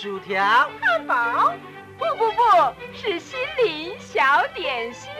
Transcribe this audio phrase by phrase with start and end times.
[0.00, 0.40] 薯条、
[0.80, 1.52] 汉堡，
[1.98, 2.40] 不不不，
[2.94, 4.22] 是心灵小
[4.54, 5.10] 点心。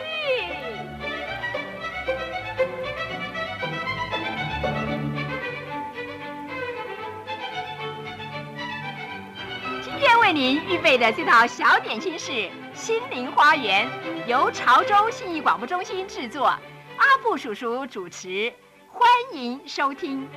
[9.81, 13.85] 今天为您预备的这套小点心是心灵花园，
[14.29, 18.53] 由潮州信义广播中心制作，阿布叔叔主持，
[18.87, 20.29] 欢迎收听。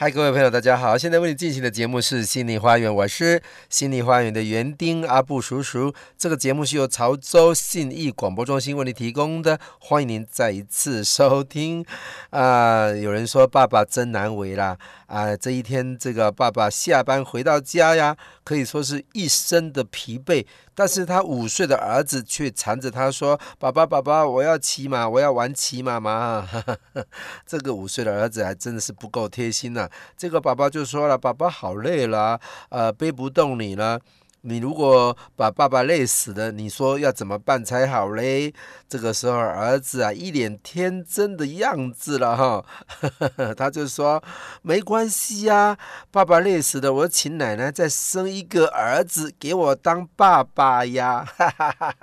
[0.00, 0.96] 嗨，各位朋友，大家好！
[0.96, 5.92] 现在为你进行的节目是《心灵花园》，我是心灵花园的园丁阿布叔叔。
[6.16, 11.84] 这个节目是由潮州信义广播中心为你提供的，欢迎您再一次收听。
[12.30, 14.78] 啊、有人说爸爸真难为啦。
[15.04, 26.48] 啊、这一天这个爸爸下班回到家呀，可以说是一身的疲惫，但是他五岁的儿子却缠着他说：“爸爸，爸爸，我要骑马，我要玩骑马嘛。
[27.46, 29.90] ”这个五岁的儿子还真的是不够贴心呐、啊。
[30.16, 34.00] 这个爸爸就说了：“爸爸好累了，呃，背不动你了。”
[34.42, 38.54] 你如果把爸爸累死了，你说要怎么办才好嘞？
[38.88, 42.64] 这个时候，儿子啊，一脸天真的样子了哈，
[43.56, 44.22] 他就说
[44.62, 45.76] ：“没关系呀，
[46.10, 51.26] 爸爸累死了，我请奶奶再生一个儿子给我当爸爸呀。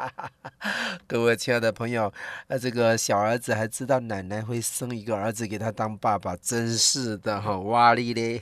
[1.08, 2.13] ”各位亲爱的朋友，
[2.47, 8.41] 那这个小儿子还知道奶奶会生一个儿子给他当爸爸，真是的哈，哇哩嘞，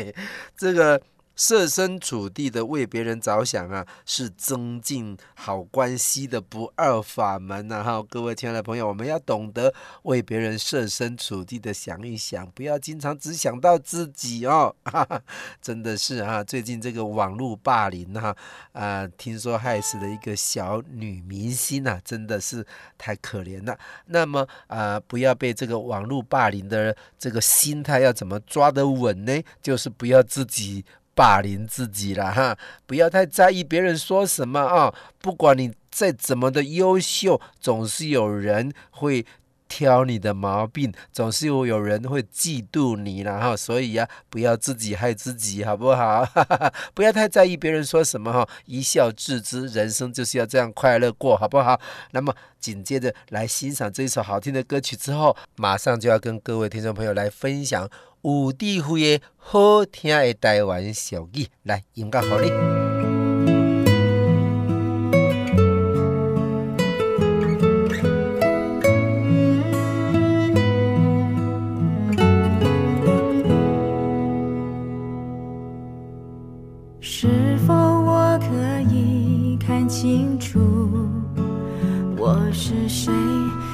[0.56, 1.00] 这个。
[1.36, 7.82] 设身处地的为别人着想啊，是增进好关系的不二法门呐！
[7.82, 14.74] 哈，各位亲爱的朋友，我们要懂得为别人设身处地的想一想，不要经常只想到自己哦。
[14.84, 15.22] 哈哈，
[15.60, 18.36] 真的是啊，最近这个网络霸凌哈，
[18.72, 22.64] 啊、听说害死了一个小女明星啊，真的是
[22.96, 23.76] 太可怜了。
[24.06, 29.42] 那么啊、不要被这个网络霸凌的这个心态要怎么抓得稳呢？
[29.60, 30.84] 就是不要自己。
[31.14, 34.94] 霸凌自己了哈，不要太在意别人说什么啊！
[35.20, 39.24] 不管你再怎么的优秀，总是有人会
[39.68, 43.56] 挑你的毛病，总是有有人会嫉妒你了哈。
[43.56, 46.26] 所以呀，不要自己害自己，好不好？
[46.94, 51.80] 不要太在意别人说什么哈，一笑置之，人生就是要这样快乐过，好不好？
[52.10, 57.88] 那么紧接着来欣赏这一首好听的歌曲之后，马上就要跟各位听众朋友来分享。
[58.24, 62.48] 有智慧的好听的台湾小语，来音乐好哩。
[77.02, 80.58] 是否我可以看清楚
[82.16, 83.12] 我是谁？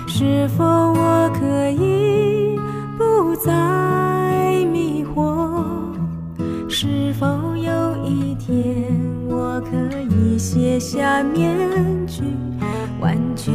[0.09, 2.59] 是否我可以
[2.99, 4.09] 不再？
[6.82, 7.26] 是否
[7.58, 8.56] 有一天
[9.28, 9.76] 我可
[10.16, 11.54] 以卸下面
[12.06, 12.22] 具
[12.98, 13.52] 完全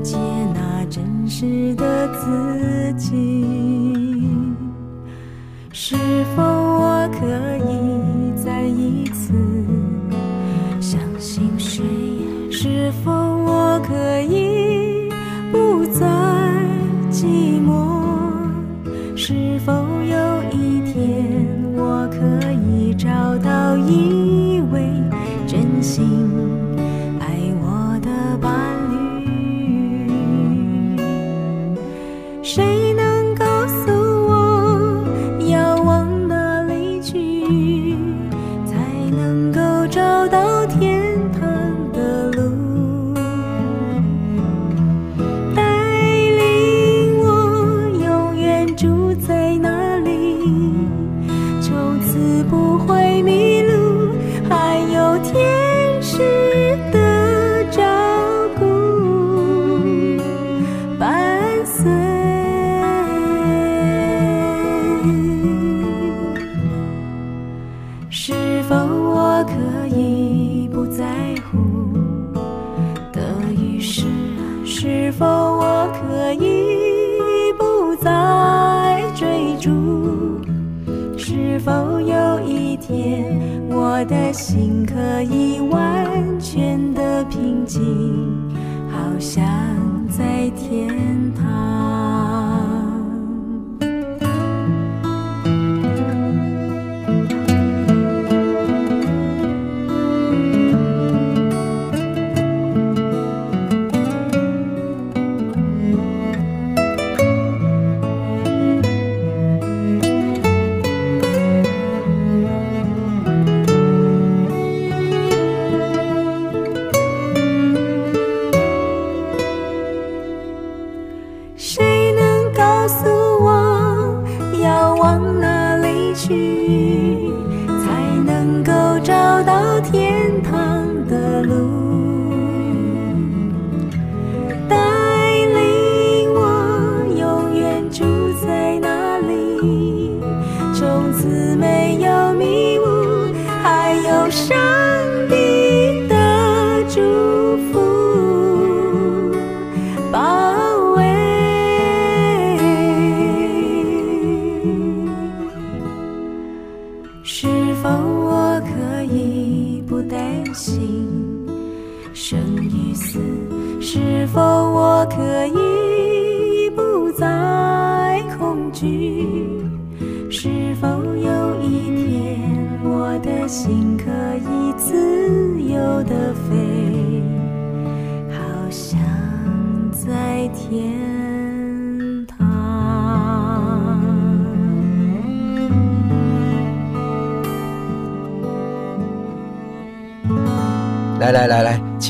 [0.00, 0.16] 接
[0.54, 3.71] 纳真实的自己？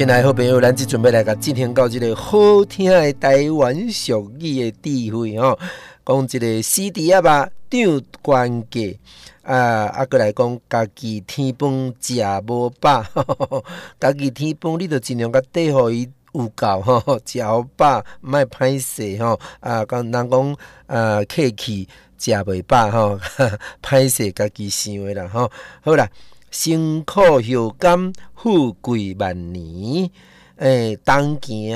[0.03, 5.57] 亲爱的好朋友，咱即准备来个进行到这个好听的台湾俗语的智慧吼，
[6.05, 8.81] 讲这个死猪仔肉长关价
[9.45, 13.05] 啊，啊，过来讲家己天崩食无饱，
[14.01, 20.57] 家己天崩你着尽量甲底互伊有够吼， 食好饱，莫歹势吼啊，讲人讲
[20.87, 21.89] 啊客气
[22.19, 23.21] 食袂饱吼，
[23.81, 25.49] 歹势家己想的啦吼，
[25.81, 26.09] 好啦。
[26.53, 30.09] 辛苦孝感，富贵万年。
[30.57, 31.75] 诶、欸，当行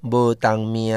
[0.00, 0.96] 无当命，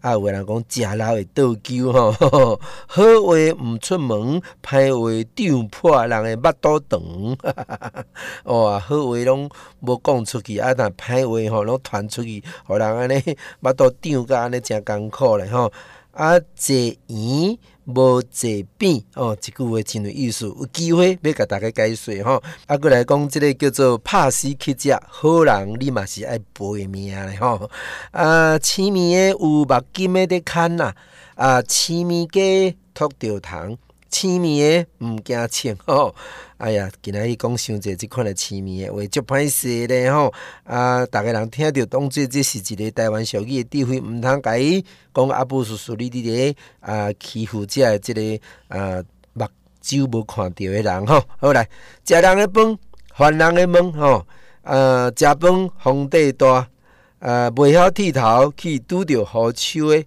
[0.00, 2.10] 啊，有个人讲食老会倒酒吼。
[2.88, 7.36] 好话毋出门，歹话长破人的腹肚肠。
[8.42, 9.48] 哦，好话拢
[9.80, 13.22] 无讲出去，啊，但歹话吼拢传出去，互人安尼
[13.62, 15.72] 腹肚胀甲安尼诚艰苦咧吼。
[16.10, 20.46] 啊，坐圆无坐变哦，即句话真有意思。
[20.46, 22.42] 有机会要甲大家解说吼。
[22.66, 27.70] 啊，过来讲，即个叫做拍死乞食，好人你嘛是爱赔命嘞吼。
[28.10, 30.92] 啊，青面诶有目金的在看呐，
[31.36, 33.78] 啊，青面鸡托着虫。
[34.16, 36.14] 青面诶，毋惊青 吼！
[36.56, 40.32] 哎呀，今仔日讲伤济即款诶青面诶话，足歹势咧吼！
[40.64, 44.82] 啊，逐个人听着当做这是一个台湾俗语诶智慧，毋通甲伊
[45.12, 48.22] 讲阿布叔叔你伫咧啊欺负遮诶即个
[48.68, 49.04] 啊
[49.34, 49.44] 目
[49.82, 51.22] 睭无看着诶人吼！
[51.38, 51.68] 好来，
[52.02, 52.78] 食人诶饭，
[53.12, 54.26] 还人诶梦吼！
[54.62, 56.66] 啊，食饭皇帝大，
[57.18, 60.06] 啊，袂晓剃头去拄着好手诶，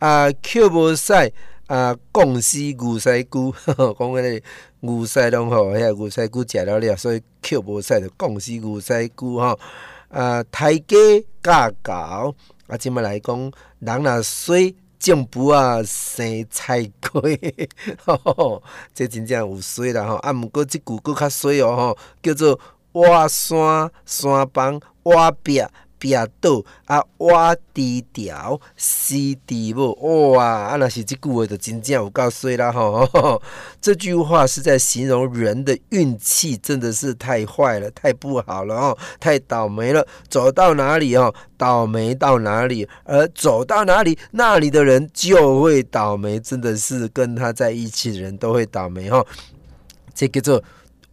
[0.00, 1.32] 啊，口无屎。
[1.68, 4.42] 啊，讲死牛屎龟， 讲迄个
[4.80, 9.58] 牛屎拢吼，遐牛屎龟食了了，所以口无屎就讲死牛屎龟吼。
[10.08, 10.96] 啊，抬价
[11.42, 12.34] 价高，
[12.66, 17.20] 啊，即么来讲，人若衰，种卜啊生菜瓜，
[18.06, 18.62] 吼，
[18.94, 20.14] 这真正有水啦吼。
[20.16, 22.58] 啊，毋过即句阁较水哦吼，叫做
[22.92, 25.62] 挖山山崩挖壁。
[25.98, 29.14] 壁倒啊，挖低调，死
[29.46, 29.92] 猪某
[30.32, 30.44] 哇！
[30.44, 33.40] 啊，那是这句话就真正有够衰啦吼。
[33.80, 40.06] 这句话是在形容人的运气真的是太坏了，太不好了哦，太倒霉了。
[40.28, 49.24] 走到哪里哦，倒霉到哪里，而走到哪里，那里的人就会倒霉，真的是跟他在一起的人都会倒霉哈。
[50.14, 50.62] 这叫做。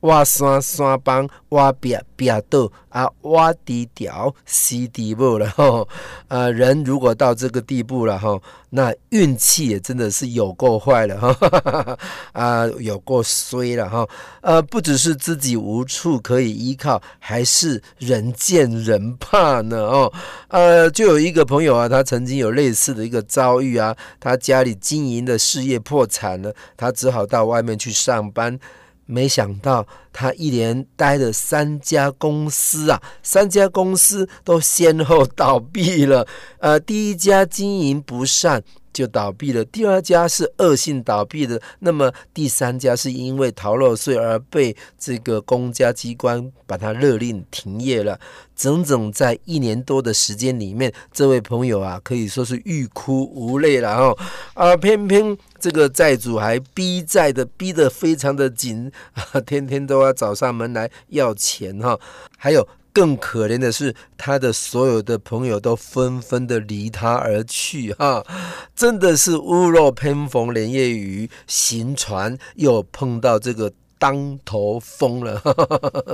[0.05, 5.87] 挖山山崩，挖壁壁倒，啊，挖低调，死猪某了 吼。
[6.27, 11.97] 呃，人如果到这个地步了吼，那运气也真的是有够坏了 哈，
[12.33, 14.07] 啊，有够衰了哈。
[14.41, 20.13] 呃，不只是自己无处可以依靠，还是人见人怕呢哦。
[20.49, 28.59] 呃，就有一个朋友啊，他曾经有类似的一个遭遇啊，他家里经营的事业破产了，他只好到外面去上班。
[29.05, 36.27] 没想到他一连待了三家公司啊，三家公司都先后倒闭了。
[36.59, 38.63] 呃，第一家经营不善。
[38.95, 39.63] 就倒闭了。
[39.65, 48.17] 第二家是恶性倒闭的，那么第三家是因为逃漏税而被这个公家机关把它勒令停业了。
[48.55, 54.17] 整整在一年多的时间里面，这位朋友啊可以说是欲哭无泪了哦。
[54.53, 61.99] 啊，偏偏这个债主还逼债的逼得非常的紧啊，天天都要找上门来要钱哈，
[62.37, 62.65] 还有。
[62.95, 68.25] 更可怜的是，他的所有的朋友都纷纷的离他而去， 哈，
[68.73, 75.41] 真的是屋漏偏逢连夜雨，行船又碰到这个当头风了。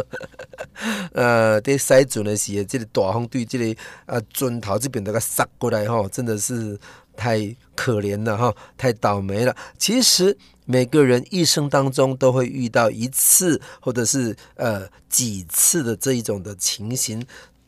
[1.14, 6.76] 呃，在塞船的时候，这个大风对这个呃船头这边都给杀过来哈，真的是
[7.16, 9.56] 太可怜了哈，太倒霉了。
[9.78, 10.36] 其实
[10.72, 17.22] 每个人一生当中都会遇到一次或者是呃几次的这一种的情形。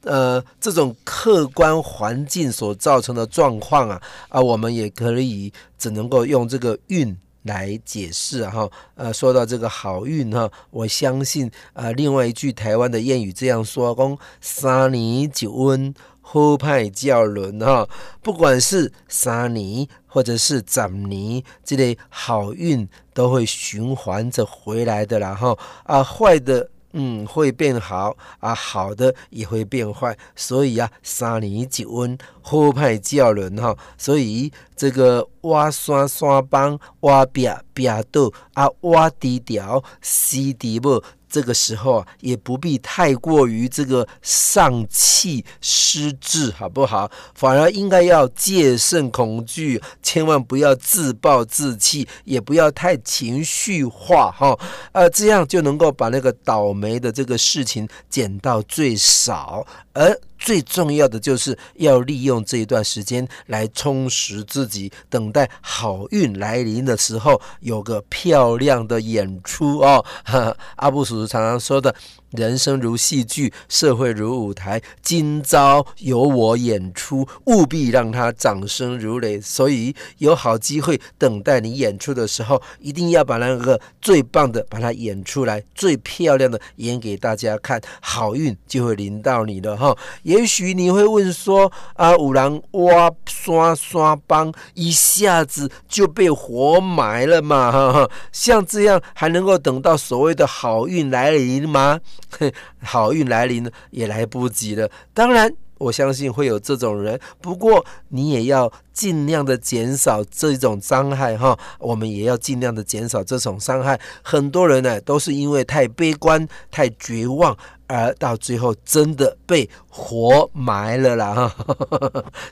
[0.04, 15.94] 呃，这种客观环境所造成的状况啊，啊，我们也可以只能够用这个运来解释哈、呃，说到这个好运哈、我相信啊，另外一句台湾的谚语这样说：讲三年九温，
[16.24, 17.88] 好歹叫轮哈。
[18.24, 25.56] 不管是三年或者是十年，这类好运都会循环着回来的啦哈。
[25.84, 26.72] 啊，坏的。
[26.96, 41.04] 嗯，会变好啊，好的也会变坏，所以啊，三年一温，好歹叫人哈，所以这个挖山山崩，挖壁壁倒啊，挖低调，西低不。
[41.34, 47.10] 这个时候啊，也不必太过于这个丧气失志，好不好？
[47.34, 54.56] 反而应该要戒慎恐惧，千万不要自暴自弃，也不要太情绪化，哈，
[54.92, 60.16] 呃，这样就能够把那个倒霉的这个事情减到最少，而。
[60.44, 70.04] 最重要的就是要利用这一段时间来充实自己，等待好运来临的时候，有个漂亮的演出哦。
[70.76, 71.96] 阿布叔叔常常说的。
[72.34, 74.82] 人生如戏剧，社会如舞台。
[75.04, 79.40] 今朝由我演出，务必让他掌声如雷。
[79.40, 89.96] 所以有好机会等待你演出的时候，一定要把那个最棒的把它演出来，最漂亮的演给大家看，好运就会临到你了哈。
[90.24, 97.72] 也许你会问说啊，五郎挖刷刷帮，一下子就被活埋了嘛？
[97.72, 102.00] 哈哈，像这样还能够等到所谓的好运来临吗？
[102.84, 104.90] 好运来临也来不及了。
[105.14, 111.58] 当然，我相信会有这种人，不过你也要尽量的减少这种伤害哈。
[111.80, 114.00] 我们也要尽量的减少这种伤害。
[114.22, 121.54] 很多人呢，都是因为太悲观、太绝望，而到最后真的被活埋了啦。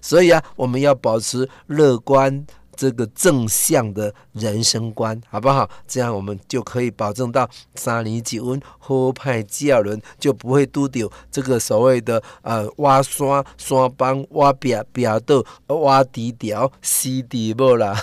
[0.02, 2.46] 所以啊，我们要保持乐观。
[2.76, 5.70] 这个正向的人生观，好不好？
[5.88, 15.44] 这样我们就可以保证到三年一运，好歹叫人，就不会拄到这个所谓的呃挖山山崩、挖壁壁倒、
[15.76, 17.96] 挖低调、死地无啦。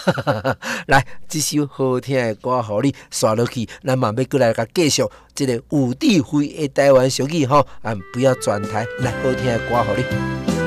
[0.86, 5.02] 来，这首好听的歌，好你刷落去，咱慢慢过来，继续
[5.34, 10.57] 这个有智慧的台湾小语哈，啊，不要转台，来，好听的歌，好你。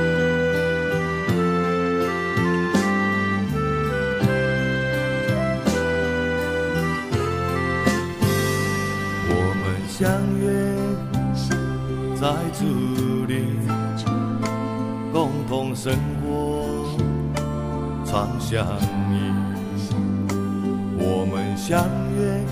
[10.02, 10.50] 相约
[12.20, 12.28] 在
[12.58, 12.66] 竹
[13.28, 13.56] 林，
[15.14, 16.66] 共同生活，
[18.04, 18.66] 常相
[19.12, 19.32] 依。
[20.98, 21.86] 我们相
[22.18, 22.44] 约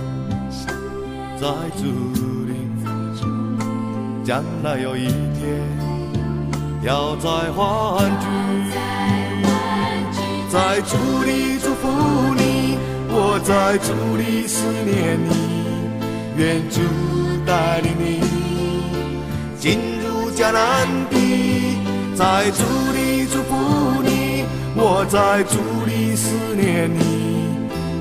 [1.42, 1.86] 在竹
[2.46, 2.70] 林，
[4.24, 5.60] 将来有一天
[6.84, 8.28] 要再欢聚。
[10.52, 11.88] 在竹里祝福
[12.38, 12.78] 你，
[13.10, 15.34] 我在竹里思念你，
[16.38, 17.19] 愿主。
[17.50, 18.22] 带领你。
[19.58, 21.80] 进入迦南地，
[22.16, 22.62] 在主
[22.94, 27.02] 里祝福你，我在主里思念你，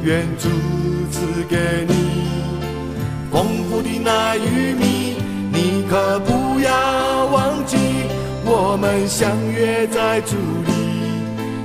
[0.05, 0.49] 愿主
[1.11, 1.57] 赐给
[1.88, 1.95] 你
[3.33, 5.17] 丰富的奶与蜜，
[5.50, 7.78] 你可不要忘记，
[8.45, 10.37] 我们相约在主
[10.67, 10.73] 里，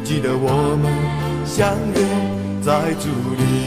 [0.06, 0.90] 记得我们
[1.46, 2.02] 相约
[2.62, 3.63] 在主里。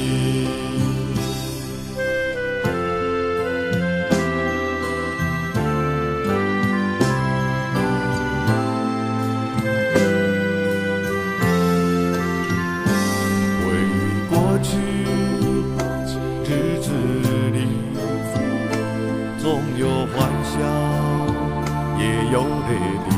[22.33, 22.71] 有泪
[23.09, 23.11] 滴，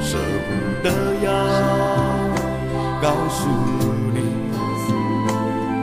[0.00, 0.16] 舍
[0.48, 0.50] 不
[0.82, 0.88] 得
[1.22, 1.28] 呀，
[3.02, 3.40] 告诉
[4.14, 4.16] 你，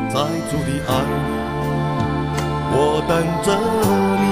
[0.09, 0.15] 在
[0.49, 0.89] 主的爱，
[2.71, 2.75] 我
[3.07, 3.11] 等
[3.45, 3.47] 着
[4.19, 4.23] 你，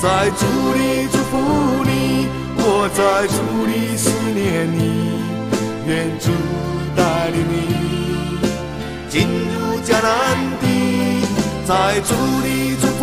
[0.00, 0.40] 在主
[0.72, 0.78] 的
[1.12, 1.32] 祝福
[1.84, 1.90] 你，
[2.56, 2.98] 我在
[3.28, 3.36] 主
[3.66, 4.80] 的思念你，
[5.86, 6.24] 愿主
[6.96, 7.54] 带领你
[9.10, 10.08] 进入迦南
[10.60, 10.64] 地，
[11.66, 12.46] 在主的
[12.80, 12.95] 祝。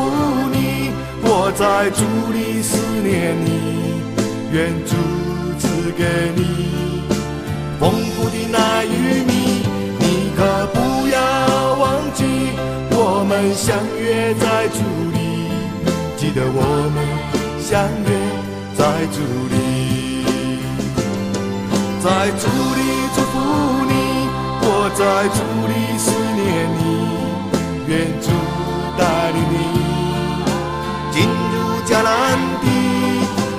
[5.60, 6.04] 赐给
[6.36, 7.04] 你
[7.80, 9.32] 丰富的奶与蜜，
[10.00, 10.40] 你可
[10.74, 11.18] 不要
[11.76, 12.24] 忘记。
[12.92, 14.80] 我们相约在主
[15.12, 15.18] 里，
[16.16, 16.62] 记得我
[16.94, 16.98] 们
[17.60, 17.72] 相
[18.06, 18.10] 约
[18.78, 19.18] 在主
[19.50, 19.54] 里，
[22.02, 22.48] 在主
[22.78, 22.82] 里
[23.16, 23.34] 祝福
[23.90, 23.92] 你，
[24.62, 25.02] 我在
[25.34, 26.42] 主里思念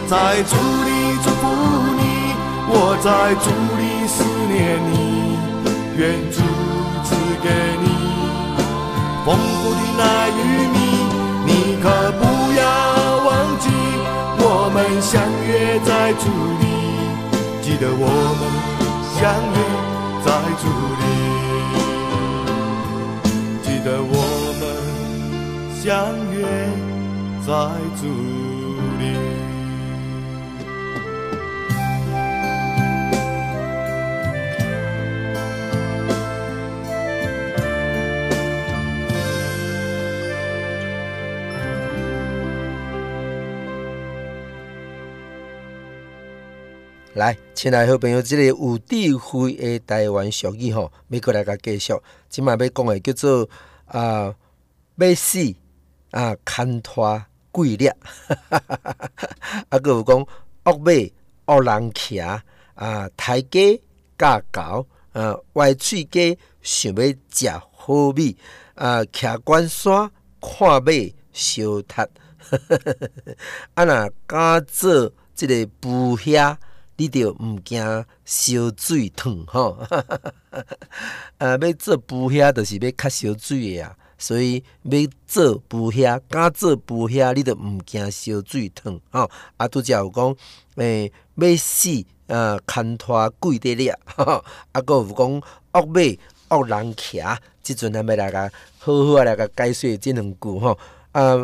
[0.07, 0.89] 在主里
[1.25, 1.43] 祝福
[1.97, 2.03] 你，
[2.69, 4.95] 我在主里思念你，
[5.97, 6.37] 愿主
[7.03, 7.09] 赐
[7.43, 7.49] 给
[7.83, 7.85] 你。
[9.25, 10.41] 丰富的那玉
[10.75, 10.77] 米，
[11.47, 11.51] 你
[11.83, 11.85] 可
[12.21, 12.63] 不要
[13.25, 13.65] 忘记，
[14.39, 15.13] 我们相
[15.47, 16.23] 约在主
[16.61, 16.65] 里，
[17.63, 18.07] 记得我
[18.39, 18.43] 们
[19.17, 19.21] 相
[19.55, 19.59] 约
[20.23, 20.29] 在
[20.61, 20.63] 主
[21.01, 21.03] 里，
[23.63, 24.13] 记得我
[24.61, 24.63] 们
[25.83, 25.83] 相
[26.31, 26.37] 约
[27.47, 27.49] 在
[27.99, 28.03] 主
[29.01, 29.03] 里。
[47.15, 51.95] 来，亲爱好朋友，这个有智慧的台湾俗语吼，美国来个继续，
[52.29, 53.49] 今麦要讲的叫做
[53.87, 54.35] 啊，
[54.97, 55.55] 要死
[56.11, 57.89] 啊，牵拖鬼掠，
[59.69, 60.19] 啊，搁有讲
[60.65, 62.43] 恶马恶人骑啊，
[63.17, 63.81] 抬鸡
[64.19, 68.37] 架狗啊，歪喙鸡想要食好米
[68.75, 70.91] 啊，骑关山看马
[71.33, 72.09] 烧塔，
[73.75, 76.59] 啊，若敢做这个捕虾。
[76.97, 77.83] 你着毋惊
[78.25, 79.79] 烧水烫 吼，
[81.39, 89.29] 啊，要做捕虾，就是要较烧水诶啊，所以要做捕虾，敢做捕虾，你着毋惊烧水烫吼。
[89.57, 90.37] 啊，拄则有讲，
[90.77, 91.89] 诶、欸，要死
[92.29, 97.21] 啊，牵拖鬼在掠，啊，阁有讲恶马恶人骑，
[97.63, 100.79] 即阵咱要来甲好好啊来甲解说即两句吼，
[101.11, 101.35] 啊，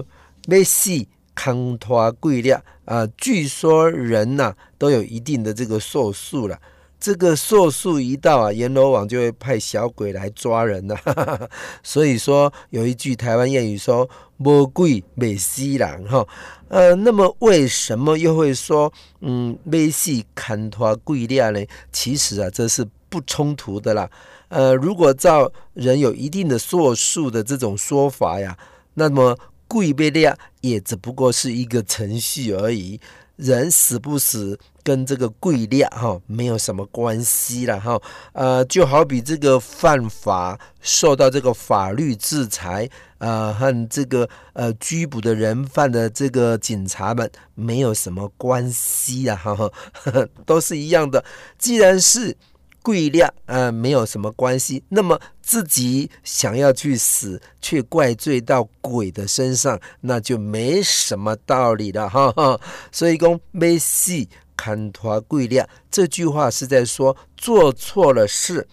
[0.47, 1.07] 要死。
[1.43, 2.53] 牵拖鬼掠
[2.85, 3.07] 啊！
[3.17, 6.59] 据说人呐、都有一定的这个寿数了，
[7.01, 10.99] 这个寿数一到啊，阎罗王就会派小鬼来抓人了。
[11.83, 16.27] 所以说有一句台湾谚语说“魔鬼未死人”哈。
[16.69, 21.65] 呃，那么为什么又会说嗯“要死牵拖鬼掠”呢？
[21.91, 24.11] 其实啊，这是不冲突的啦。
[24.49, 28.59] 呃，如果照人有一定的寿数的这种说法呀，
[28.93, 29.39] 那么。
[29.71, 33.01] 鬼被掠也只不过是一个程序而已，
[33.37, 38.03] 人死不死跟这个跪掠哈没有什么关系了哈。
[38.33, 49.71] 呃，就好比这个犯法受到这个法律制裁，呃，和这个呃拘捕的人犯的这个警察们没有什么关系啊，哈哈，
[50.45, 51.25] 都是一样的。
[51.57, 52.37] 既然是。
[52.83, 54.83] 鬼掠呃，没有什么关系。
[54.89, 62.61] 那么自己想要去死，却怪罪到鬼的身上，那就没什么道理了哈哈。
[62.91, 68.67] 所以讲要死牵拖鬼掠这句话是在说做错了事，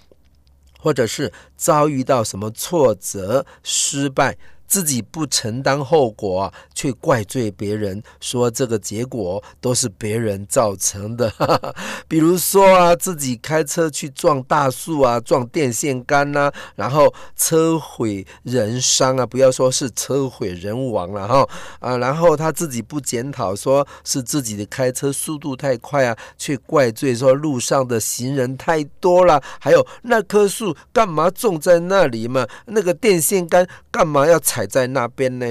[0.79, 4.37] 或者是遭遇到什么挫折、失败。
[4.67, 11.31] 自己不承担后果，却怪罪别人，说这个结果都是别人造成的。
[12.07, 21.47] 比如说啊，自己开车去撞大树啊，撞电线杆呐，然后车毁人伤啊，不要说是车毁人亡了哈
[21.79, 32.45] 啊，然后他自己不检讨，说是自己的开车速度太快啊，却怪罪说路上的行人太多了，还有那棵树干嘛种在那里嘛？
[32.65, 34.56] 那个电线杆干嘛要踩？
[34.57, 35.45] 踩在那边呢，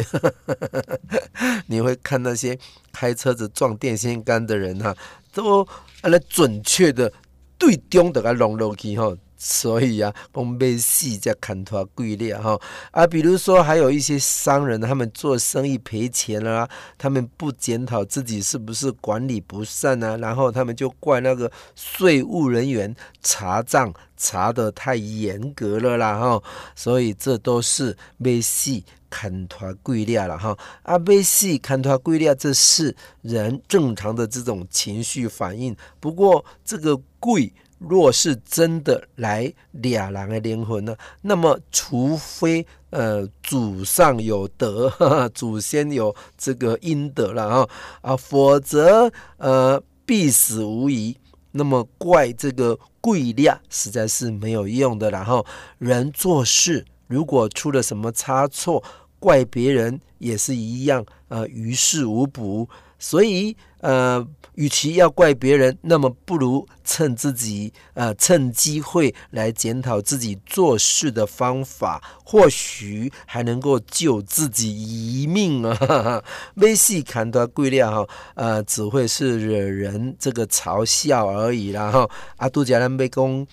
[1.69, 2.59] 你会看那些
[2.93, 4.97] 开车子撞电线杆的人哈、啊，
[5.33, 5.65] 都
[6.03, 7.13] 来准确的
[7.57, 9.17] 对中的个弄落去哈。
[9.39, 12.59] 所以啊，讲要死才牵拖鬼掠哈
[12.91, 16.67] 啊，比如说还有一些商人，他们做生意赔钱了，
[16.97, 26.43] 他们不检讨自己是不是管理不善啊，然后他们就怪那个税务人员查账查得太严格了啦哈，
[26.75, 35.77] 所以这都是要死牵拖鬼掠了哈啊，要死牵拖鬼掠，这是人正常的这种情绪反应。
[36.01, 37.53] 不过这个跪。
[37.79, 40.97] 若是真的来俩人的灵魂呢？
[41.21, 47.69] 那么除非呃祖上有德，呵 呵祖先有这个阴德了啊
[48.01, 51.15] 啊，否则呃必死无疑。
[51.53, 55.11] 那么怪这个鬼掠实在是没有用的。
[55.11, 55.45] 然后
[55.77, 58.83] 人做事如果出了什么差错，
[59.19, 62.69] 怪别人也是一样，呃于事无补。
[62.99, 63.57] 所以。
[63.81, 76.25] 呃，与其要怪别人，那么不如趁自己呃趁机会来检讨自己做事的方法，或许还能够救自己一命啊！
[76.55, 82.11] 没戏看到贵料哈，呃，只会是惹人这个嘲笑而已啦哈。
[82.39, 83.47] 阿杜家人被公。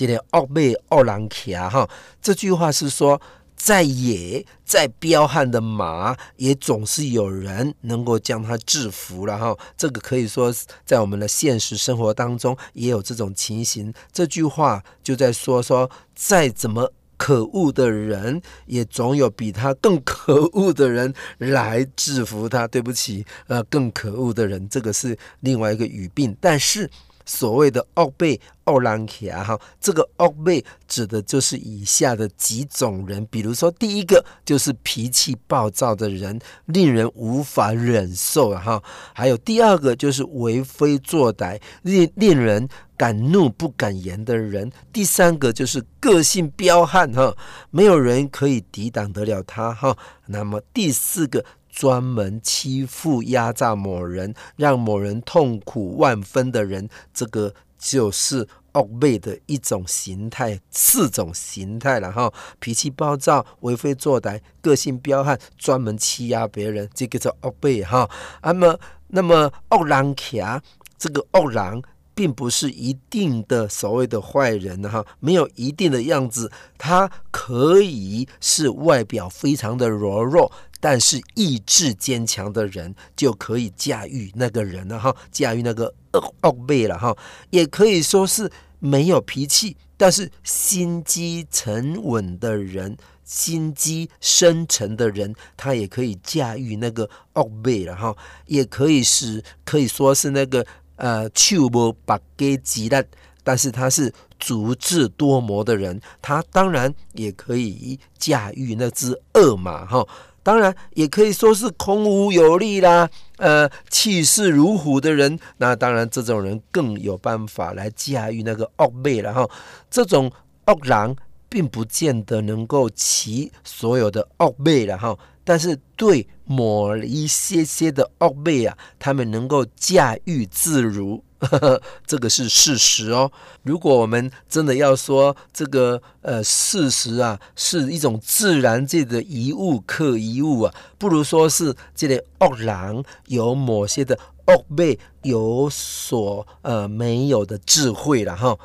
[0.00, 1.86] 今天奥贝奥朗骑哈，
[2.22, 3.20] 这句话是说，
[3.54, 9.54] 再野再彪悍的马，也总是有人能够将它制服了哈。
[9.76, 10.50] 这个可以说
[10.86, 13.92] 在我们的现实生活当中也有这种情形。
[14.10, 22.66] 这句话就在说说，再怎么可恶的人，也总有比他更可恶的人来制服他。
[22.66, 26.90] 对不起，呃，更可恶的人，这个是另外一个语病，但是。
[27.30, 38.82] 所谓的奥贝奥兰奇啊，哈，这个奥贝指的就是以下的几种人，比如说第一个就是脾气暴躁的人，令人无法忍受啊，哈，
[39.14, 47.36] 还有第二个就是为非作歹，令令人敢怒不敢言的人，第三个就是个性彪悍，哈，
[47.70, 51.44] 没有人可以抵挡得了他，哈，那么第四个。
[51.70, 62.32] 专门欺负、压榨某人，让某人痛苦万分的人，这个就是恶辈的一种形态，四种形态了哈。
[62.58, 68.08] 脾气暴躁、为非作歹、个性彪悍、专门欺压别人，这个叫恶辈哈。
[68.42, 68.78] 那么，
[69.08, 70.62] 那么恶狼卡，
[70.98, 71.82] 这个恶狼
[72.14, 80.52] 并不是一定的所谓的坏人哈，没有一定的样子，他可以是外表非常的柔弱。
[80.80, 87.14] 但是意志坚强的人就可以驾驭那个人了哈，驾驭那个恶恶辈了哈，
[87.50, 98.16] 也可以说是没有脾气，但是心机沉稳的人，心机深沉的人，他也可以驾驭那个恶辈了哈，
[98.46, 100.66] 也可以是可以说是那个
[100.96, 103.04] 呃手无缚鸡之力，
[103.44, 110.06] 但是他是足智多谋的人，他当然也可以驾驭那只恶马哈。
[110.42, 119.48] 当然也可以说是空无有力啦，呃，气势如虎的人，那当然这种人更有办法来驾驭那个恶辈了哈。
[119.90, 120.30] 这种
[120.66, 121.14] 恶狼
[121.48, 131.22] 并不见得能够骑所有的恶辈了哈，但是对某一些些的恶辈啊，他们能够驾驭自如。
[131.40, 133.30] 呵呵，这个是事实哦。
[133.62, 148.58] 如果我们真的要说这个呃事实啊，是一种自然界的一物克一物啊，不如说是这类恶狼有某些的恶辈有所呃没有的智慧了哈，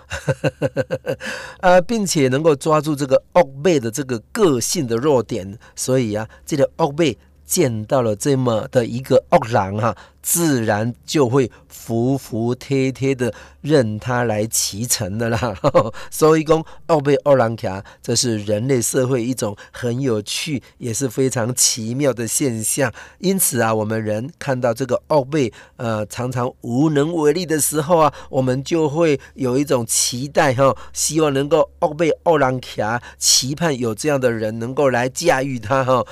[1.61, 7.17] 呃，并且能够抓住这个恶辈的这个个性的弱点，所以啊，这个恶辈。
[7.45, 15.55] 见到了这么的一个恶狼哈，自然就会服服帖帖的任他来骑乘的啦。
[16.09, 22.91] 所以讲奥贝奥狼卡，这是人类社会一种很有趣也是非常奇妙的现象。
[23.19, 36.03] 因此啊，我们人看到这个奥贝呃常常无能为力的时候啊，我们就会有一种期待哈，希望能够奥贝奥狼卡，期盼有这样的人能够来驾驭他哈。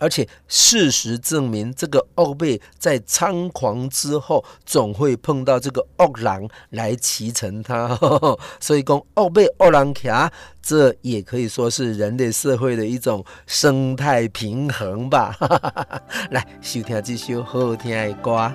[0.00, 7.96] 而且事实证明，这个恶贝在猖狂之后，总会碰到这个恶狼来骑乘他。
[8.58, 10.32] 所以讲恶贝恶狼卡，
[10.62, 15.36] 这也可以说是人类社会的一种生态平衡吧。
[16.32, 18.50] 来，收听这首好好听的歌。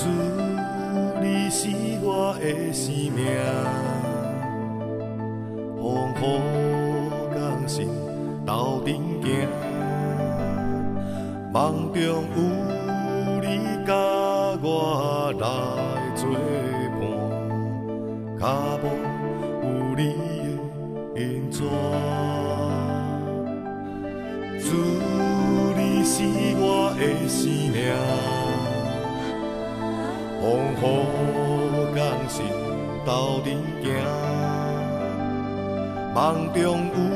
[0.00, 0.06] 主，
[1.20, 1.68] 你是
[2.02, 3.20] 我的生命，
[5.76, 5.84] 风
[6.16, 6.18] 雨
[7.34, 7.86] 同行，
[8.46, 9.46] 斗阵行，
[11.52, 12.00] 梦中
[12.34, 12.49] 有。
[36.32, 37.09] 梦中有，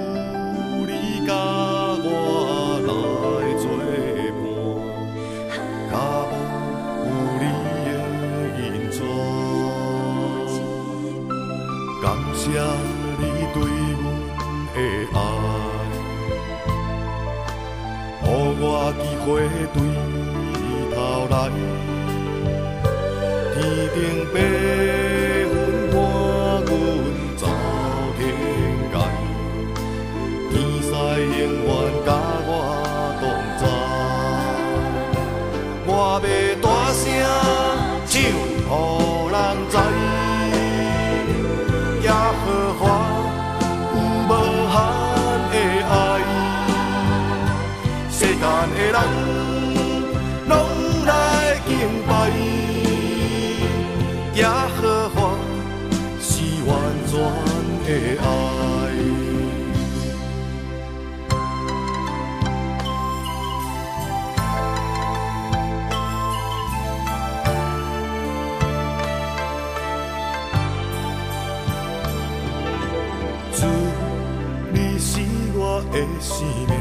[75.94, 76.74] 的生命。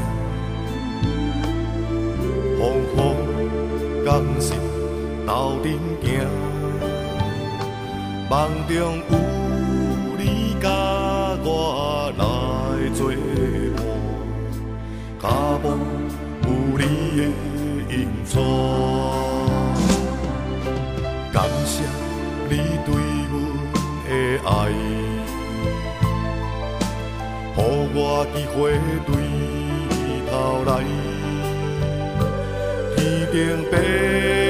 [2.58, 2.60] 风
[2.96, 2.98] 风
[4.04, 4.54] 降雪，
[5.24, 6.26] 斗阵行，
[8.28, 8.32] 梦
[8.66, 9.12] 中有
[28.24, 28.72] 予我机会
[29.06, 29.14] 对
[30.30, 30.70] 头来。
[32.96, 32.98] 天
[33.30, 33.34] 顶
[33.70, 34.43] 白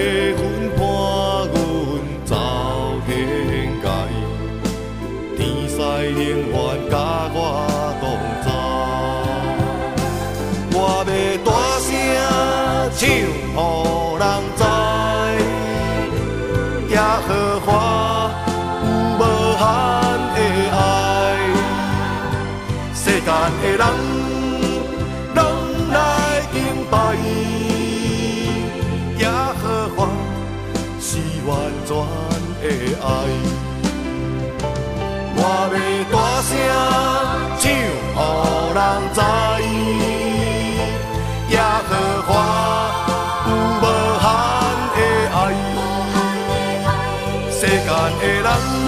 [32.64, 32.70] 的
[33.02, 33.06] 爱，
[35.36, 35.38] 我
[35.70, 35.76] 要
[36.10, 36.16] 大
[36.48, 36.50] 声
[37.60, 37.68] 唱，予
[38.74, 38.80] 人
[39.12, 39.18] 知，
[41.50, 41.54] 耶
[41.88, 41.90] 和
[42.26, 42.30] 华
[43.46, 43.50] 有
[43.82, 43.84] 无
[44.22, 44.24] 限
[44.96, 44.98] 的
[45.36, 45.38] 爱，
[47.52, 47.86] 世间
[48.18, 48.83] 的人。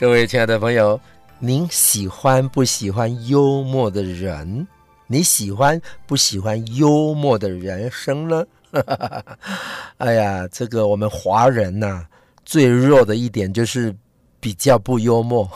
[0.00, 0.98] 各位亲爱的朋友，
[1.38, 4.66] 您喜欢不喜欢幽默的人？
[5.06, 8.42] 你喜欢不喜欢幽默的人生呢？
[9.98, 12.06] 哎呀，这个我们华人呐、
[12.46, 13.94] 最弱的一点就是
[14.40, 15.46] 比较不幽默。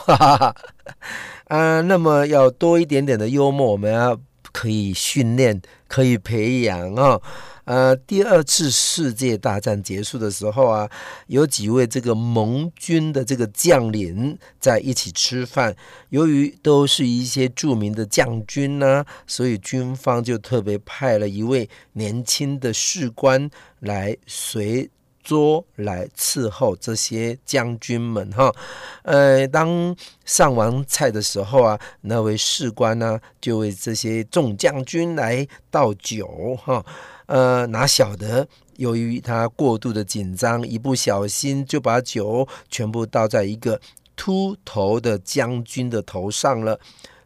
[1.47, 4.15] 嗯， 那么要多一点点的幽默，我们要
[4.55, 7.03] 可以训练，可以培养啊。
[7.09, 7.21] 哦
[7.65, 10.87] 呃，第二次世界大战结束的时候啊，
[11.25, 15.75] 有几位这个盟军的这个将领在一起吃饭。
[16.09, 24.87] 由于都是一些著名的将军呢，所以军方就特别派了一位年轻的士官来随
[25.25, 28.53] 桌来伺候这些将军们哈。
[29.01, 36.85] 呃，当上完菜的时候啊，那位士官呢就为这些众将军来倒酒哈。
[37.25, 43.81] 呃，哪晓得，由于他过度的紧张，一不小心就把酒全部倒在一个
[44.15, 46.79] 秃头的将军的头上了。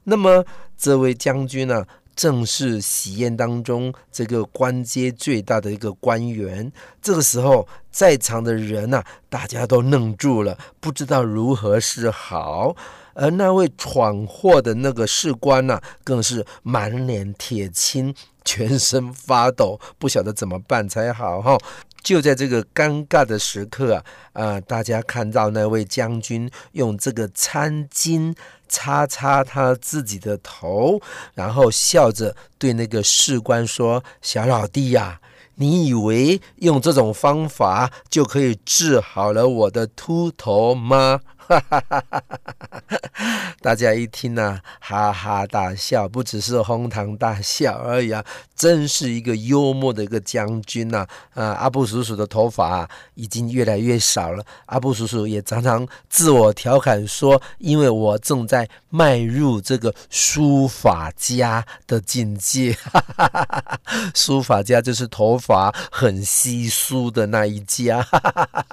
[0.05, 0.45] 那么，
[0.77, 1.85] 这位将军呢，
[2.19, 6.69] 正是喜宴当中这个官阶最大的一个官员。
[7.01, 12.75] 这个时候，在场的人呐，大家都愣住了，不知道如何是好。
[13.13, 18.13] 而那位闯祸的那个士官呐，更是满脸铁青。
[18.43, 21.55] 全身发抖，不晓得怎么办才好哈！
[22.01, 24.03] 就在这个尴尬的时刻啊，
[24.33, 28.33] 啊、大家看到那位将军用这个餐巾
[28.69, 31.01] 擦擦他自己的头，
[31.33, 35.19] 然后笑着对那个士官说：“小老弟呀、
[35.55, 43.55] 你以为用这种方法就可以治好了我的秃头吗？”哈哈哈哈哈！
[43.59, 48.23] 大家一听呢、啊，哈哈大笑，不只是哄堂大笑而已啊！
[48.55, 51.43] 真是一个幽默的一个将军呐、啊！
[51.43, 54.45] 啊，阿布叔叔的头发、已经越来越少了。
[54.67, 63.79] 阿布叔叔也常常自我调侃说：“因为我正在迈入这个书法家的境界。”哈哈哈哈！
[64.13, 68.03] 书法家就是头发很稀疏的那一家。
[68.03, 68.65] 哈哈哈哈！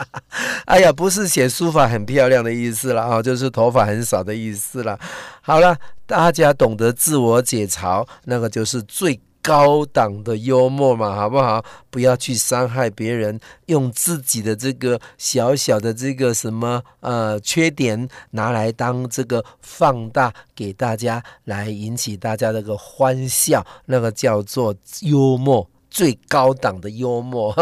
[0.66, 2.65] 哎呀，不是写书法很漂亮的意。
[2.66, 4.98] 意思了啊，就是头发很少的意思了。
[5.40, 5.76] 好了，
[6.06, 11.64] 大家懂得自我解嘲，那个就是最高档的幽默嘛，好不好？
[11.88, 25.70] 不要去伤害别人，用自己的这个小小的这个什么呃缺点拿来当这个放大给大家，来引起大家这个欢笑，那个叫做幽默。
[25.96, 27.54] 最高档的幽默，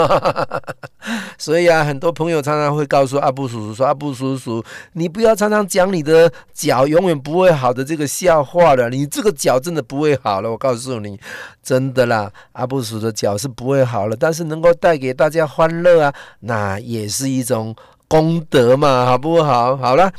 [1.39, 4.61] 所以啊，很多朋友常常会告诉阿布叔叔说：“阿布叔叔，
[4.95, 11.17] 你不要常常讲你的脚永远不会好的这个笑话了，你这个脚真的不会好了。”我告诉你，
[11.63, 17.73] 真的啦，阿布叔的脚是不会好了，但是能够带给大家欢乐啊，那也是一种
[18.09, 19.77] 功德嘛，好不好？
[19.77, 20.13] 好了。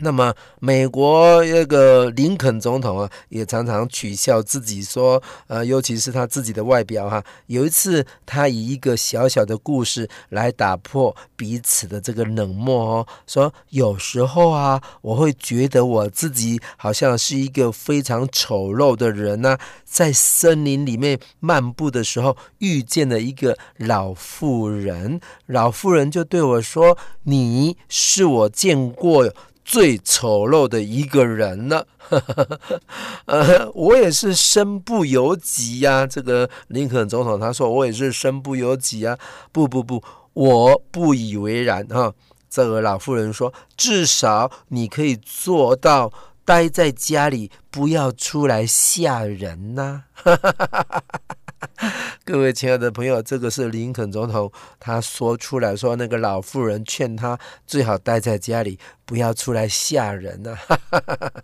[0.00, 7.22] 那么，美国那个林肯总统啊，也常常取笑自己说，呃，尤其是他自己的外表哈。
[7.46, 29.32] 有一次，他以一个小小的故事来打破彼此的这个冷漠哦，说有时候啊，我会觉得我自己好像是一个非常丑陋的人呢，在森林里面漫步的时候，遇见了一个老妇人，老妇人就对我说：“你是我见过。”
[29.68, 31.86] 最丑陋的一个人了，
[33.26, 36.06] 呃，我也是身不由己呀。
[36.06, 39.18] 这个林肯总统他说我也是身不由己啊。
[39.52, 40.02] 不不不，
[40.32, 42.14] 我不以为然哈。
[42.48, 46.10] 这个老妇人说，至少你可以做到
[46.46, 50.04] 待在家里，不要出来吓人呐。
[52.24, 60.78] 各位亲爱的朋友，这个是林肯总统他说出来说，那个老妇人劝他最好待在家里，不要出来吓人呢、啊。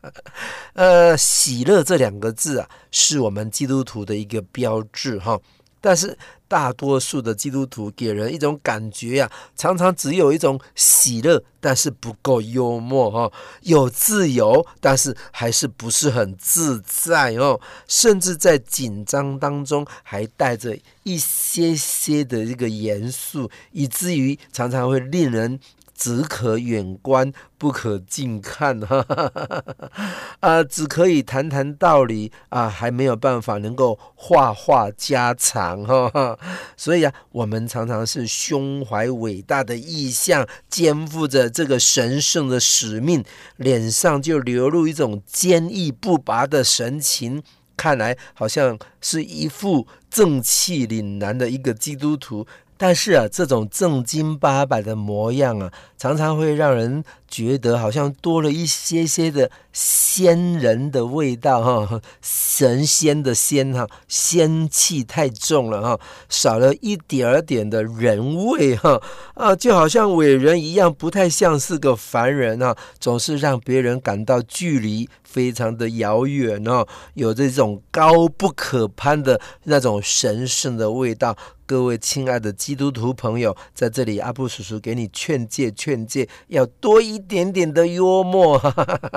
[0.75, 5.41] 呃，喜乐这两个字啊，是我们基督徒的一个标志哈。
[5.85, 6.17] 但是
[6.49, 25.61] 大多数的基督徒给人一种感觉呀、常常只有一种喜乐，但是不够幽默哈，有自由，但是还是不是很自在哦，甚至在紧张当中还带着一些些的这个严肃，以至于常常会令人。
[26.05, 30.05] 只可远观，不可近看，哈哈哈哈
[30.41, 36.39] 啊，只可以谈谈道理啊，还没有办法能够话话家常，哈。
[36.77, 43.25] 所以啊，我们常常是胸怀伟大的意向，肩负着这个神圣的使命，
[43.57, 47.43] 脸上就流露一种坚毅不拔的神情，
[47.79, 52.47] 看来好像是一副正气凛然的一个基督徒。
[52.77, 57.03] 但是啊，这种正经八百的模样啊，常常会让人
[57.35, 69.03] 觉得好像多了一些些的仙人的味道哈，神仙的仙哈，仙气太重了哈，少了一点点的人味哈
[69.35, 81.37] 啊，就好像伟人一样，不太像是个凡人啊，总是让别人感到距离非常的遥远哦，有这种高不可攀的那种神圣的味道。
[81.67, 88.61] 各位亲爱的基督徒朋友，在这里，阿布叔叔给你劝诫劝诫，要多一点点的幽默。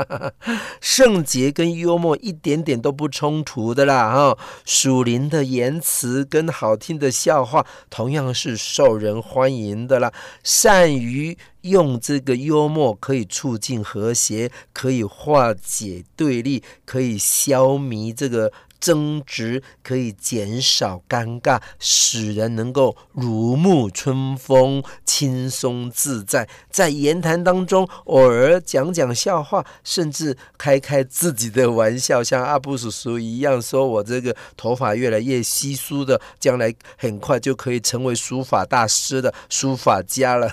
[0.81, 4.37] 圣洁跟幽默一点点都不冲突的啦，哈！
[4.65, 10.11] 属灵的言辞跟好听的笑话，同样是受人欢迎的啦。
[10.43, 18.51] 善于用这个幽默，可以促进和谐，可以化解对立，可以消弭这个。
[18.79, 26.47] 争执可以减少尴尬，使人能够如沐春风，轻松自在。
[26.69, 40.51] 在言谈当中，偶尔讲讲笑话，甚至开开自己的玩笑，像阿布叔叔一样，说我这个头发越来越稀疏的，将来很快就可以成为书法大师的书法家了。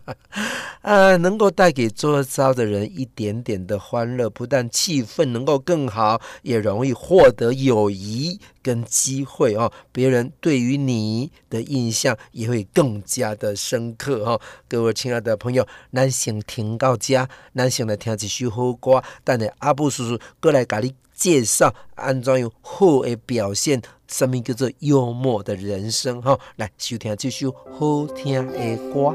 [0.82, 7.45] 啊，能够带给周遭的人一点点的欢乐，不但气氛能够更好，也容易获得。
[7.46, 14.40] 和友谊跟机会哦，别人对于你的印象也会更加的深刻哈。
[14.68, 19.02] 各位亲爱的朋友，能先停到家，能先来听几首好歌。
[19.22, 26.38] 但系阿布叔叔过来给你介绍，安怎样好诶表现，什么叫做幽默的人生哈？
[26.56, 29.14] 来，收听这首好听诶歌。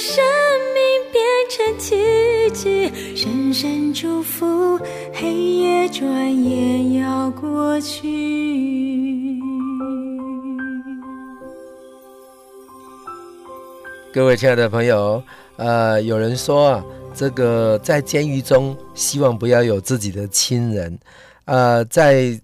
[0.00, 0.24] 生
[0.72, 0.82] 命
[1.12, 4.80] 变成奇迹，深深祝福，
[5.12, 9.38] 黑夜转眼要过去。
[14.10, 15.22] 各位亲爱的朋友，
[15.56, 16.84] 呃，有人说啊，
[17.14, 20.98] 这个在监狱中希望不要有自己的亲人，
[21.44, 22.40] 呃，在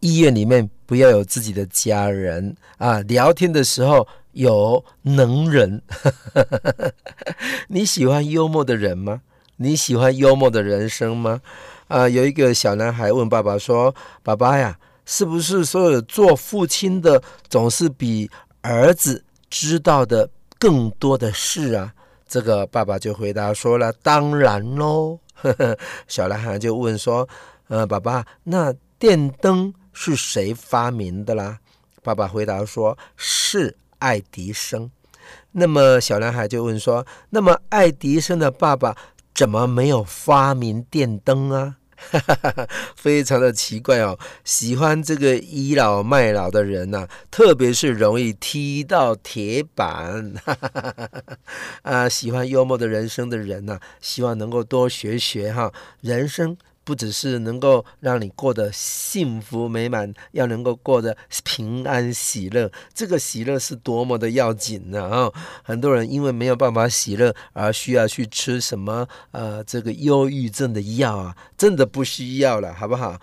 [0.00, 5.82] 医院里面不要有自己的家人啊，聊天的时候有能人。
[7.68, 9.22] 你喜欢幽默的人吗？
[9.56, 11.40] 你喜欢幽默的人生吗？
[11.88, 18.30] 啊，有一个小男孩问爸爸说：“爸爸呀，是不是所有做父亲的总是比
[18.60, 20.28] 儿子知道的？”
[20.58, 21.92] 更多的事啊，
[22.26, 25.18] 这个爸爸就回答说了：“当然喽。
[26.08, 27.28] ”小男孩就问说
[27.68, 31.58] ：“呃，爸爸，那电灯是谁发明的啦？”
[32.02, 34.90] 爸爸回答说：“是爱迪生。”
[35.52, 38.96] 那么小男孩就问说：“那么爱迪生的爸爸
[39.34, 41.76] 怎么没有发明电灯啊？”，
[42.94, 44.18] 非常的奇怪哦。
[44.44, 50.34] 喜欢这个倚老卖老的人呐、特别是容易踢到铁板。
[51.82, 55.72] 啊，喜欢幽默的人生的人呐、希望能够多学学哈。
[56.02, 62.70] 人生不只是能够让你过得幸福美满，要能够过得平安喜乐。
[62.94, 65.02] 这个喜乐是多么的要紧呢？
[65.02, 65.32] 啊，
[65.64, 73.20] 很多人因为没有办法喜乐，而需要去吃什么呃这个忧郁症的药啊，真的不需要了，好不好？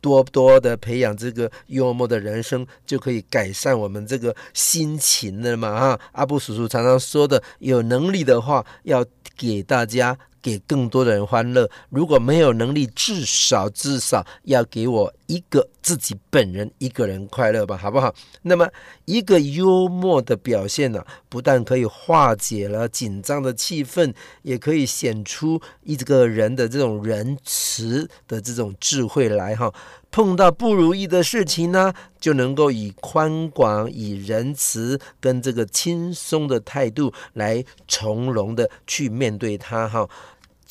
[0.00, 5.68] 多多的培养这个幽默的人生，就可以改善我们这个心情了嘛！
[5.68, 9.04] 啊，阿布叔叔常常说的，有能力的话，要
[9.36, 10.18] 给大家。
[10.42, 11.70] 给更多的人欢乐。
[11.88, 18.12] 如果没有能力，至少至少要给我一个自己本人一个人快乐吧，好不好？
[18.42, 18.68] 那么
[19.04, 24.12] 一个幽默的表现呢、不但可以化解了紧张的气氛，
[24.42, 29.72] 也可以显出一个人的这种仁慈的这种智慧来哈。
[30.10, 31.90] 碰到不如意的事情呢，
[32.20, 40.06] 就能够以宽广、以仁慈跟这个轻松的态度来从容的去面对它哈。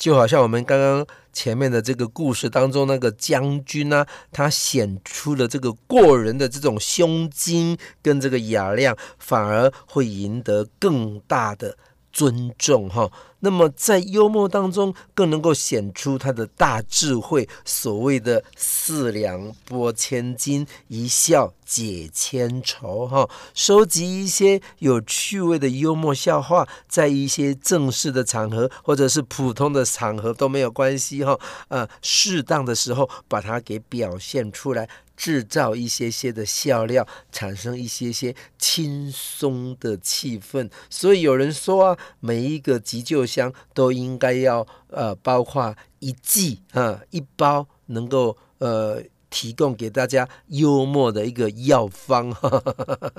[0.02, 11.78] 就好像我们刚刚前面的这个故事当中那个将军呢、他显出了这个过人的这种胸襟跟这个雅量，反而会赢得更大的
[12.12, 13.10] 尊重哈。
[13.44, 17.48] 那么在幽默当中，更能够显出他的大智慧。
[17.64, 23.28] 所谓的四两拨千斤，一笑解千愁哈。
[23.52, 31.36] 收集一些有趣味的幽默笑话，在一些正式的场合或者是普通的场合都没有关系哈。
[31.66, 34.88] 呃，适当的时候把它给表现出来。
[35.22, 40.68] 制造一些些的笑料，产生一些些轻松的气氛。
[40.90, 49.00] 所以有人说啊，每一个急救箱都应该要呃，包括一剂啊，一包能够呃
[49.30, 52.34] 提供给大家幽默的一个药方。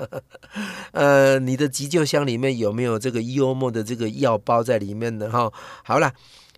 [0.92, 5.30] 呃，你的急救箱里面有没有这个幽默的这个药包在里面呢？
[5.30, 5.50] 哈，
[5.82, 6.12] 好了。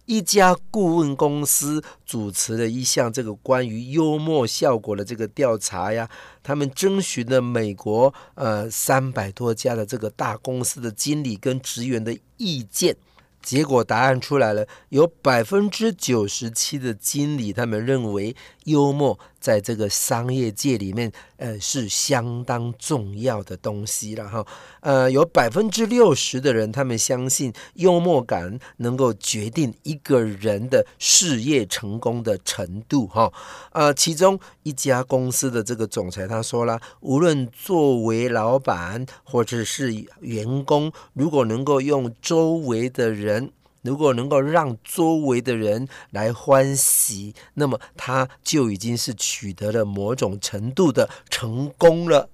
[0.07, 6.09] 一家顾问公司主持的一项这个关于幽默效果的这个调查呀，
[6.43, 12.97] 他们征询了美国呃三百多家的这个大公司的经理跟职员的意见。
[13.43, 18.35] 结果答案出来了，有百分之九十七的经理他们认为
[18.67, 24.47] 幽默在这个商业界里面，呃，是相当重要的东西了哈。
[24.81, 33.33] 呃，有百分之六十的人他们相信幽默感能够决定一个人的事业成功的程度哈。
[33.73, 43.53] 呃，其中一家公司的这个总裁他说了，无论作为老板或者是员工，如果能够用周围的人。
[43.87, 52.29] 如果能够让周围的人来欢喜，那么他就已经是取得了某种程度的成功了。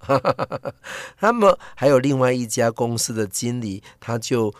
[1.20, 4.52] 那么还有另外一家公司的经理，他就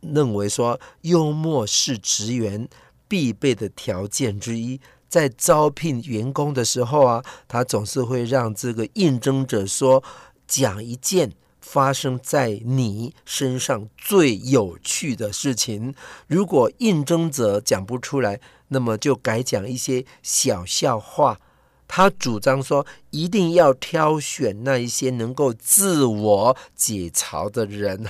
[0.00, 2.68] 认为说，幽默是职员
[3.08, 4.80] 必备的条件之一。
[5.08, 10.04] 在招聘员工的时候啊，他总是会让这个应征者说，
[10.46, 11.32] 讲一件。
[11.68, 15.92] 发生在你身上最有趣的事情，
[16.28, 21.40] 如果应征者讲不出来，那么就改讲一些小笑话。
[21.88, 28.04] 他主张说，一定要挑选那一些能够自我解嘲的人。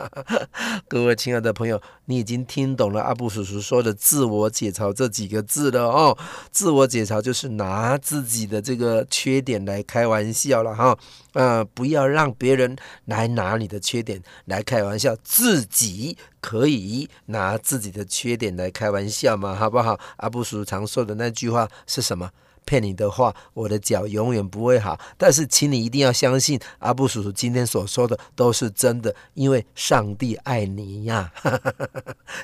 [0.88, 6.16] 各位亲爱的朋友，你已经听懂了阿布叔叔说的“自我解嘲”这几个字了哦。
[6.50, 10.96] 自我解嘲就是拿自己的这个缺点来开玩笑了哈。
[11.32, 12.76] 呃，不要让别人
[13.06, 19.98] 来拿你的缺点来开玩笑，自己可以拿自己的缺点来开玩笑嘛，好不好？
[20.16, 22.30] 阿布叔叔常说的那句话是什么？
[22.64, 24.98] 骗你的话，我的脚永远不会好。
[25.16, 31.32] 但是，请你一定要相信阿布叔叔今天所说的都是真的，因为上帝爱你呀！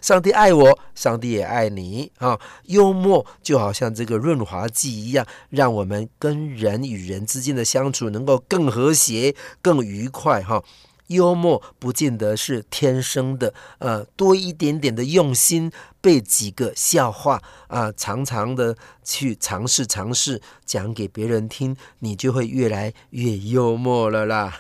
[0.01, 2.39] 上帝爱我，上帝也爱你啊！
[2.65, 10.63] 幽默就好像这个润滑剂一样，让我们跟人与人之间的相处能够更和谐、更愉快哈。
[11.09, 24.53] 幽默不见得是天生的，呃，多一点点的用心，背几个笑话啊、常常的去尝试尝试讲给别人听，你就会越来越幽默了啦。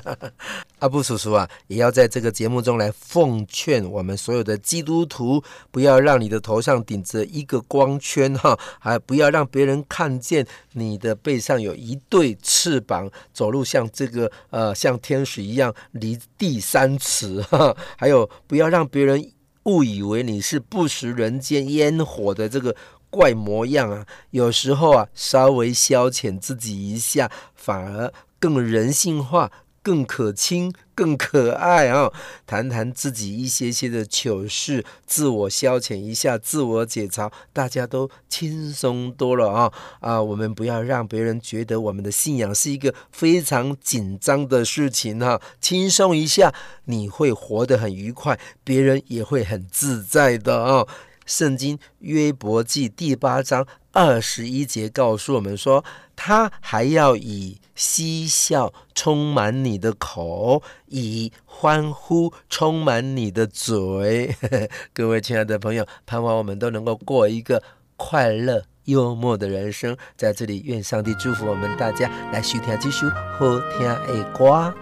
[0.80, 15.74] 阿布叔叔啊，也要在这个节目中来奉劝我们所有的基督徒，不要让你的头上顶着一个光圈哈，还不要让别人看见你的背上有一对翅膀，走路像这个呃像天使一样。
[15.92, 19.32] 离地三尺哈，还有不要让别人
[19.64, 22.74] 误以为你是不食人间烟火的这个
[23.10, 24.06] 怪模样啊！
[24.30, 29.52] 有时候啊，稍微消遣自己一下，反而更人性化。
[29.82, 32.12] 更可亲、更可爱啊、
[32.46, 46.54] 谈谈自己一些些的糗事，自我消遣一下，自我解嘲，大家都轻松多了啊、啊，我们不要让别人觉得我们的信仰是一个非常紧张的事情哈、轻松一下，
[46.84, 50.88] 你会活得很愉快，别人也会很自在的啊、哦！
[51.26, 55.84] 圣经约伯记第八章二十一节告诉我们说，
[56.16, 64.34] 他还要以嬉笑充满你的口，以欢呼充满你的嘴。
[64.94, 67.62] 各位亲爱的朋友，盼望我们都能够过一个
[67.96, 69.96] 快乐幽默的人生。
[70.16, 74.74] 在这里，愿上帝祝福我们大家来收听这首好听的歌。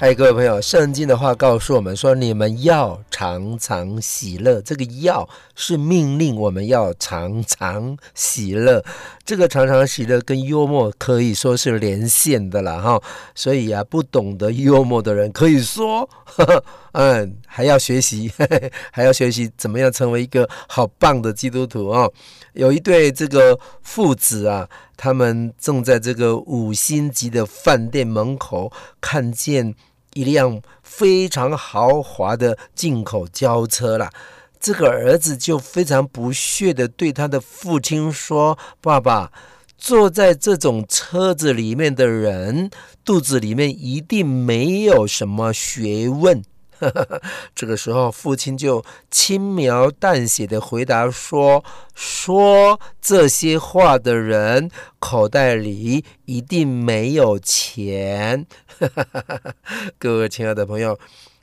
[0.00, 4.62] 嗨，各位朋友，圣经的话告诉我们说，你们要常常喜乐。
[4.62, 8.80] 这个“要”是命令我们要常常喜乐。
[9.24, 13.02] 这个常常喜乐跟幽默可以说是连线的了哈。
[13.34, 22.08] 所以啊，不懂得幽默的人可以说，呵 呵嗯，还要学习呵呵， 还要学习怎么样成为一个好棒的基督徒啊。
[22.52, 28.70] 有一对这个父子啊，他们正在这个五星级的饭店门口
[29.00, 29.74] 看见。
[30.14, 34.10] 一辆非常豪华的进口轿车了，
[34.58, 39.30] 这个儿子就非常不屑的对他的父亲说：“爸爸，
[39.76, 42.70] 坐在这种车子里面的人，
[43.04, 46.42] 肚子里面一定没有什么学问。”
[47.54, 51.64] 这个时候，父亲就轻描淡写的回答说
[51.94, 58.46] ：“说这些话的人口袋里一定没有钱。
[59.98, 60.98] ”各位亲爱的朋友。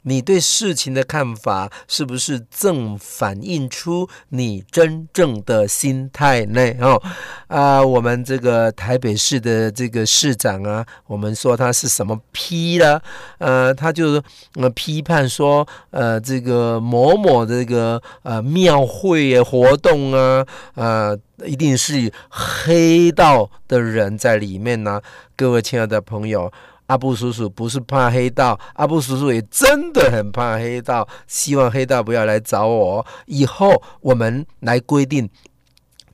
[0.07, 6.61] 你对事情的看法是不是正反映出你真正的心态呢？
[6.79, 7.01] 哦，
[7.47, 13.01] 啊，我们这个台北市的这个市长啊，我们说他是什么批了？
[13.39, 14.21] 呃，他就
[14.53, 20.45] 呃批判说，呃，这个某某这个呃庙会活动啊，
[20.75, 25.01] 呃，一定是黑道的人在里面呢，
[25.35, 26.51] 各位亲爱的朋友。
[26.87, 33.05] 阿布叔叔不是怕黑道，阿布叔叔也真的很怕黑道，希望黑道不要来找我。
[33.25, 35.29] 以后我们来规定，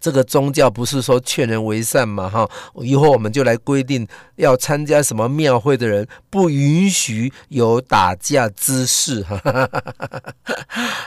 [0.01, 2.27] 这个宗教不是说劝人为善嘛？
[2.27, 2.49] 哈，
[2.81, 9.21] 以后我们就来规定，要参加什么庙会的人不允许有打架之事。
[9.21, 10.21] 哈哈哈哈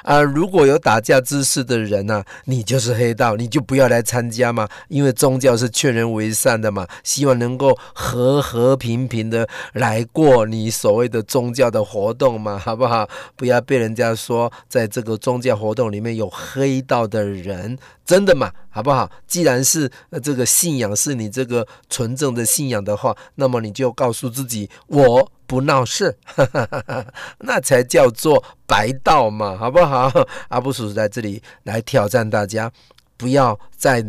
[0.05, 4.69] 啊，如果有打架之事的人呢、啊，你就是黑道，你就不要来参加嘛。
[4.87, 13.09] 因为宗教是劝人为善的嘛，希望能够和和平平的来过你所谓的宗教的活动嘛，好不好？
[13.35, 17.77] 不要被人家说在这个宗教活动里面有黑道的人。
[18.05, 19.09] 真的嘛，好不好？
[19.29, 19.89] 既然是
[20.21, 26.19] 这个信仰是你这个纯正的信仰的话，那么你就告诉自己，我不闹事，
[27.39, 30.11] 那才叫做白道嘛，好不好？
[30.49, 32.69] 阿布叔叔在这里来挑战大家，
[33.17, 34.05] 不要在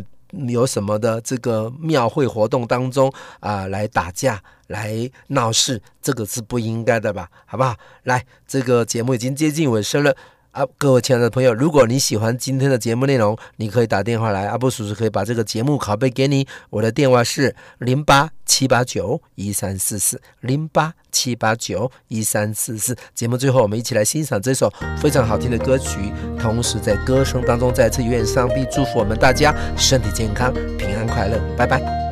[0.47, 7.29] 有什么的这个庙会活动当中啊、来打架、来闹事，这个是不应该的吧？
[7.45, 7.75] 好不好？
[8.05, 10.17] 来，这个节目已经接近尾声了。
[10.55, 16.47] 啊，各位亲爱的朋友，如果你喜欢今天的节目内容，你可以打电话来，阿布叔叔可以把这个节目拷贝给你。
[16.69, 22.95] 我的电话是零八七八九一三四四零八七八九一三四四。
[23.13, 25.99] 节目最后，我们一起来欣赏这首非常好听的歌曲，
[26.39, 31.37] 同时在歌声当中再次愿上帝祝福我们大家身体健康、平安快乐。
[31.57, 32.04] 拜拜。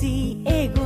[0.00, 0.08] 是
[0.44, 0.83] 缘，